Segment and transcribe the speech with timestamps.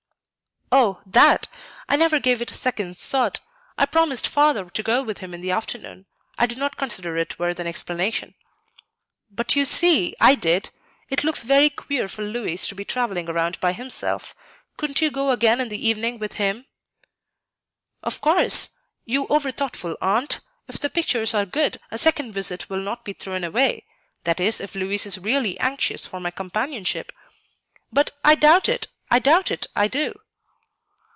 [0.73, 1.47] "Oh, that?
[1.89, 3.41] I never gave it a second's thought.
[3.77, 6.05] I promised Father to go with him in the afternoon;
[6.37, 8.35] I did not consider it worth an explanation."
[9.29, 10.69] "But, you see, I did.
[11.09, 14.33] It looks very queer for Louis to be travelling around by himself;
[14.77, 16.67] couldn't you go again in the evening with him?"
[18.01, 20.39] "Of course, you over thoughtful aunt.
[20.69, 23.83] If the pictures are good, a second visit will not be thrown away,
[24.23, 27.11] that is, if Louis is really anxious for my companionship.
[27.91, 30.17] But, 'I doubt it, I doubt it, I do.